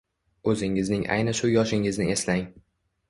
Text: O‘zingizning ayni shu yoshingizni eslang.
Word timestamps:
O‘zingizning 0.53 1.05
ayni 1.17 1.35
shu 1.41 1.51
yoshingizni 1.53 2.09
eslang. 2.15 2.45